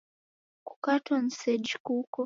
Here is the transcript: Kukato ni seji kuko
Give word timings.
Kukato 0.67 1.11
ni 1.21 1.31
seji 1.39 1.75
kuko 1.85 2.19